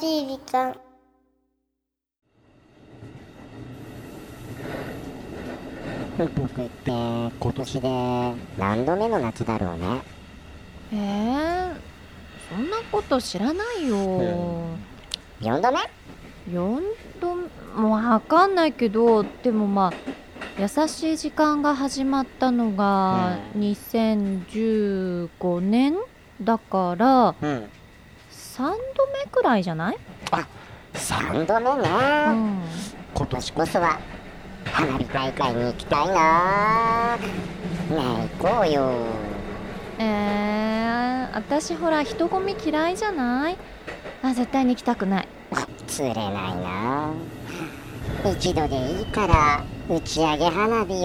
[0.00, 0.74] しい時間。
[6.18, 10.00] 僕って今年で何度目の夏だろうね。
[10.92, 11.74] えー、
[12.48, 13.96] そんなこと知らないよ、
[15.40, 15.78] 4度目
[16.50, 16.80] ？4
[17.20, 17.36] 度
[17.78, 19.92] もわかんないけどでもまあ
[20.58, 25.96] 優しい時間が始まったのがう2015年
[26.40, 27.68] だからうん
[28.56, 29.98] 3度目くらいじゃない、
[30.94, 31.88] 3度目ね、
[32.28, 32.62] うん、
[33.14, 33.98] 今年こそは
[34.64, 37.16] 花火大会に行きたいな。
[37.18, 37.26] ね
[37.90, 37.94] え
[38.38, 38.90] 行こうよ。
[39.98, 43.58] えー、私ほら人混み嫌いじゃない？
[44.22, 45.28] あ絶対に行きたくない。
[45.86, 47.12] 釣れないな。
[48.32, 49.62] 一度でいいから
[49.94, 50.96] 打ち上げ花火を。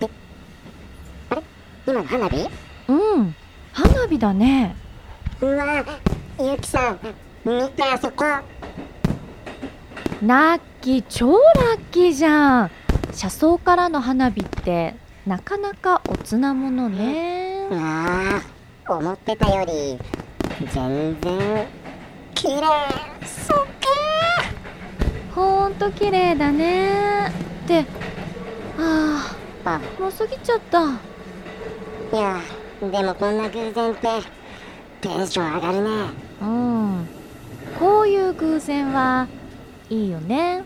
[0.00, 0.08] え
[1.30, 1.42] あれ？
[1.86, 2.36] 今の花火？
[2.36, 2.65] うん
[4.06, 4.76] 花火だね。
[5.40, 5.84] うわ
[6.38, 6.98] ゆきさん
[7.44, 8.24] 見てあそこ。
[10.22, 12.70] ラッキー超ラッキーじゃん。
[13.12, 14.94] 車窓からの花火って
[15.26, 17.66] なかなかおつなものね。
[17.72, 18.40] あ
[18.86, 19.98] あ思ってたより
[20.72, 21.66] 全然
[22.32, 22.62] 綺麗。
[23.24, 23.66] そっ
[25.34, 27.26] ほんと綺麗だね。
[27.26, 27.32] っ
[27.66, 27.84] て
[28.78, 30.00] あああ。
[30.00, 30.80] もう過ぎちゃった。
[32.16, 32.40] いや
[32.80, 34.08] でもこんな偶然って
[35.00, 35.90] テンション上がるね。
[36.42, 37.08] うん。
[37.78, 39.28] こういう偶然は
[39.88, 40.64] いいよね。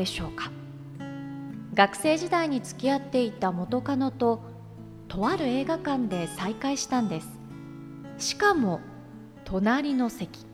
[0.00, 0.50] でしょうか？
[1.74, 4.40] 学生時代に付き合っていた元カノと
[5.08, 7.28] とある映画館で再会したんです。
[8.16, 8.80] しかも
[9.44, 10.46] 隣の席。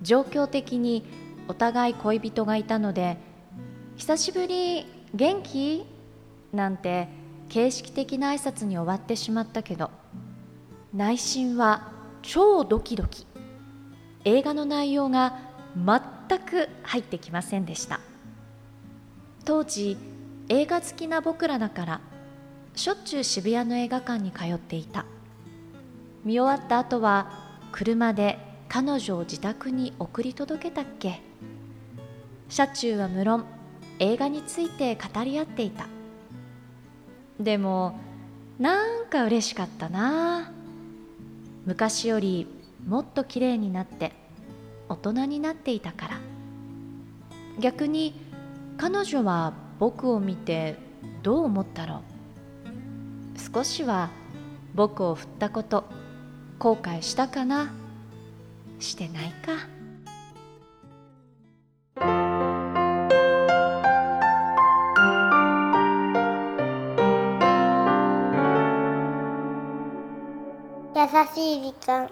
[0.00, 1.04] 状況的に
[1.48, 3.16] お互い恋人がいたので
[3.96, 5.84] 「久しぶり元気?」
[6.52, 7.08] なんて
[7.48, 9.90] 形式的な挨拶に終わってしまったけど
[10.94, 11.88] 内心は
[12.22, 13.26] 超ドキドキ。
[14.24, 15.38] 映画の内容が
[15.76, 18.00] 全く入ってきませんでした。
[19.46, 19.96] 当時
[20.48, 22.00] 映画好きな僕らだから
[22.74, 25.06] しょっちゅう渋谷の映画館に通っていた。
[26.24, 27.30] 見終わった後は
[27.70, 31.20] 車で彼女を自宅に送り届けたっけ。
[32.48, 33.44] 車中は無論
[34.00, 35.86] 映画について語り合っていた。
[37.38, 38.00] でも
[38.58, 40.50] なんか嬉しかったな。
[41.64, 42.48] 昔より
[42.84, 44.12] もっと綺麗になって
[44.88, 46.18] 大人になっていたから。
[47.60, 48.25] 逆に
[48.78, 50.76] 彼女は僕を見て
[51.22, 53.54] どう思ったろう？
[53.54, 54.10] 少しは
[54.74, 55.84] 僕を振ったこと
[56.58, 57.72] 後悔したかな？
[58.78, 59.52] してないか？
[70.94, 71.02] 優
[71.34, 72.10] しい時間。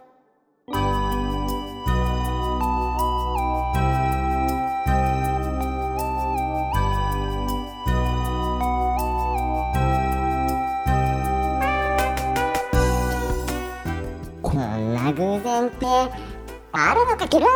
[16.77, 17.47] あるのかける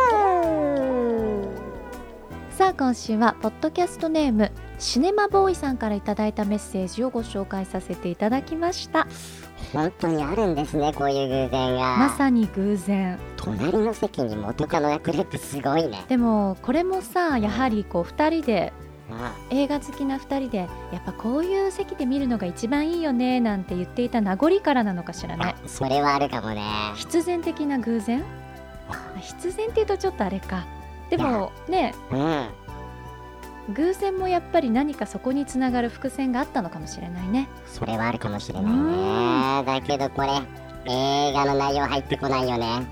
[2.51, 9.07] さあ今週はポッドキャストネームシネマボーイさんからいただいたメッセージをご紹介させていただきました。
[9.73, 11.97] 本当にあるんですねこういう偶然が。
[11.97, 13.19] まさに偶然。
[13.35, 16.05] 隣の席に元カノが来るってすごいね。
[16.07, 18.71] でもこれもさやはりこう2人で
[19.11, 19.35] あ。
[19.49, 20.65] 映画好きな2人でや
[20.99, 26.63] っぱこういう席で見るのが一番いいよねなんて言っていた名残からなのかしらねあそれはあるかもね。
[26.95, 28.23] 必然的な偶然？
[29.19, 30.65] 必然って言うとちょっとあれか。
[31.09, 31.93] でもね。
[32.11, 32.49] うん。
[33.73, 37.47] 偶然もやっぱり何かそこにつながる伏線があったのかもしれないね。
[37.67, 39.63] それはあるかもしれないね。
[39.65, 40.29] だけどこれ
[40.85, 42.87] 映画の内容入ってこないよね。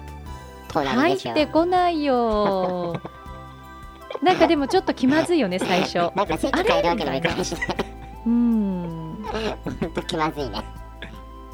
[0.67, 3.01] 隣入ってこないよ。
[4.21, 6.11] なんかでもちょっと気まずいよね最初。
[6.15, 7.59] なんか席変えるわけにもいかないしね。
[8.25, 9.25] うん。
[9.81, 10.63] ほんと気まずいね。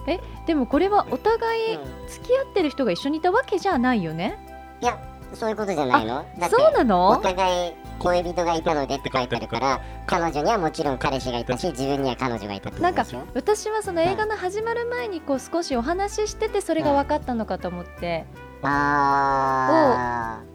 [0.05, 2.07] えでもこれはお互いうん。
[2.09, 4.52] 付き合ってる人が一緒にいたわけじゃないよね？
[4.83, 4.99] いや
[5.33, 6.25] そういうことじゃないの。
[6.37, 18.25] だってそうなおの互い恋人がいたのでって書いてあるから彼女にはもちろん彼氏がいたし 自分には彼女がいたってこなんか私はその映画の始まる前にこう少しお話ししててそれが分かったのかと思って。
[18.65, 20.53] ああ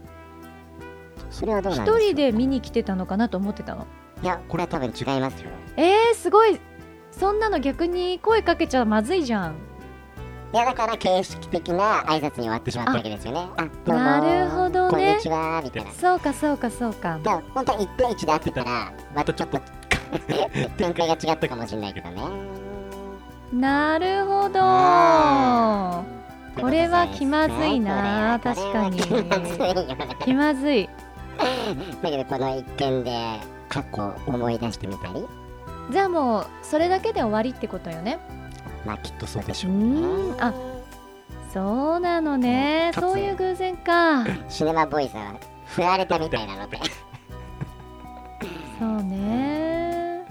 [1.31, 3.87] それはどう一人で見に来てたのかなと思ってたの。
[4.23, 5.51] いやこれは多分違いますよ。
[5.77, 6.61] えー、すごい。
[7.11, 9.55] そんなの逆に声かけちゃまずいじゃん
[10.51, 13.49] いやだから形式的な挨拶に終わってしまったわけですよね。
[13.57, 14.91] あなるほどね。
[14.91, 15.93] こんにちはみたいな。
[15.93, 17.19] そうかそうかそうか。
[17.19, 19.61] でも本当は1対1で会ってたらまたちょっと
[20.79, 22.23] 展開が違ったかもしれないけどね。
[23.53, 24.61] なるほど。
[26.63, 28.99] これは気まずいな確かに。
[30.25, 30.89] 気まずい
[32.03, 35.27] だけどこの一件で過去を思い出してみたり。
[35.91, 38.19] じゃあもうそれだけで終わりってことよね
[38.85, 39.77] まあきっとそうでしうょう。
[39.77, 40.01] ね
[40.33, 40.43] ん。
[40.43, 40.53] あ
[41.53, 42.91] そうなのね。
[42.95, 44.25] かつそういう偶然か。
[44.49, 45.35] シネマボーイズは
[45.67, 46.79] 振られたみたいなので。
[48.79, 50.25] そうね。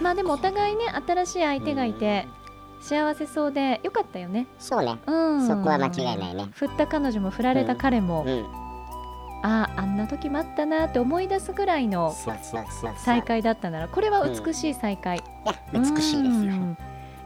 [0.00, 2.26] まあでもお互いね新しい相手がいて
[2.80, 4.46] 幸せそうでよかったよね。
[4.58, 4.98] そうね。
[5.06, 5.46] うん。
[5.46, 6.48] そこは間違いないね。
[6.52, 8.44] 振った彼女も振られた彼も、うん。
[9.44, 12.14] あああんな時もあったなって思い出すぐらいの
[12.96, 15.22] 再会だったならこれは美しい再会、
[15.72, 16.20] 美しいですよ。
[16.20, 16.76] うん。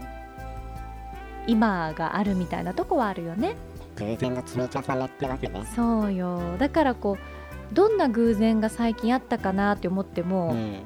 [1.46, 3.56] 今があるみたいなとこはあるよね。
[3.96, 5.64] 偶然の積み重ねってわけね。
[5.74, 6.56] そうよ。
[6.58, 10.82] だからこうどんな偶然が最近あったかなって思っても、うん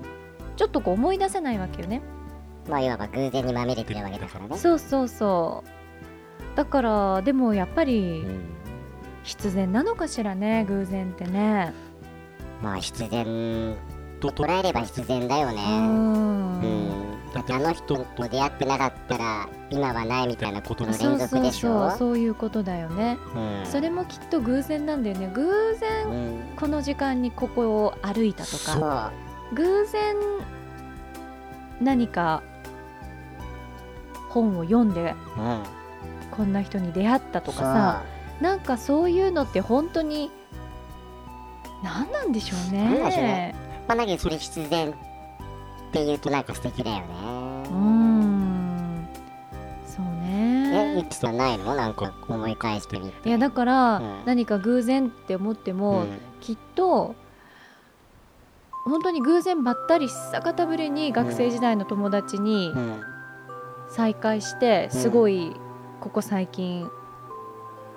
[0.58, 2.02] ちょっとこう思い出せないわけよね。
[2.69, 4.58] まあいわば偶然にまみれてるわけだからね。
[4.58, 6.56] そうそうそう。
[6.56, 8.40] だからでもやっぱりうん
[9.22, 11.72] 必然なのかしらね偶然ってね。
[12.60, 13.76] まあ必然
[14.20, 16.60] と捉えれば必然だようねん。
[16.60, 16.88] うん。
[17.32, 21.99] だってあの人と出会ってなかったら今はないみたいなことの連続そうそうでしょそう。
[21.99, 23.16] そういうことだよね。
[23.37, 23.66] うん。
[23.66, 25.31] それもきっと偶然なんだよね。
[25.32, 26.56] 偶然うん。
[26.56, 28.81] この時間にここを歩いたとそう。
[28.81, 29.12] か
[29.55, 30.17] 偶然
[31.81, 32.43] 何か
[34.29, 35.62] 本を読んでうん。
[36.31, 38.03] こんな人に出会ったとかさ
[38.41, 40.31] なんかそういうのって本当に
[41.83, 43.12] 何なんでしょうなんでしょうね。
[43.12, 43.55] ね
[43.89, 44.93] まあだけどそれ必然っ
[45.93, 47.05] て言うとなんか素敵だよね。
[47.06, 49.09] うーん。
[49.87, 51.06] そうね。
[51.09, 51.75] きさんないの？
[51.75, 53.29] なんか思い返してみて。
[53.29, 54.25] いやだから、うん。
[54.27, 56.19] 何か偶然って思っても、うん。
[56.41, 57.15] きっと
[58.89, 63.03] 本当に偶然ばったり久方ぶりに学生時代の友達にうん。
[63.91, 65.57] 再会して、うんすごい
[66.01, 66.91] ここ最近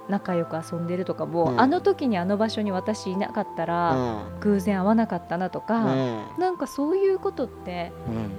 [0.10, 4.40] 仲良く遊んでるとかも、うんあの時にあの場所に私いなかったうら、ん。
[4.42, 6.26] 偶然会わなかったなとうか、ん。
[6.40, 8.30] なんかそういうことってうん。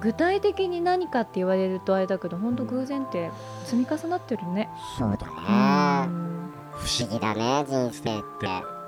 [0.00, 3.30] 具体的に何かって言われるとあれだけど本当偶然って
[3.66, 4.68] 積み重なってるね。
[4.98, 6.12] そうだうね。
[6.12, 8.81] ん不思議だね、人生って。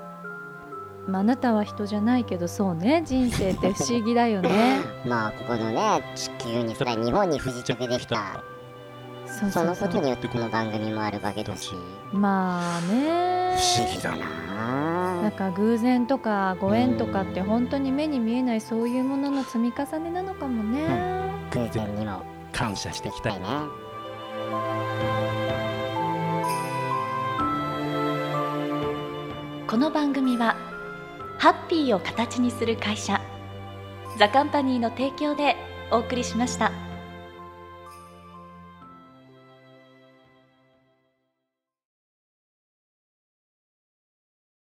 [1.07, 4.79] まあ、あなたは人じゃないけどそうね人生って不思議だよね。
[5.05, 8.43] まあ、ここのね、地球に、それは日本に不時着できた。
[9.51, 11.73] そのことによってこの番組もあるわけだし。
[12.13, 20.87] まあね不思議だなんなか偶然とかご縁とかって本当に目に見えないそういうものの積み重ねなのかもね。
[21.51, 22.21] 偶然にも
[22.53, 23.45] 感謝していきたいね。
[29.67, 30.55] この番組は
[31.45, 33.21] ハッピーを形にする会社
[34.17, 35.55] ザカンパニーの提供で
[35.91, 36.84] お送りしました。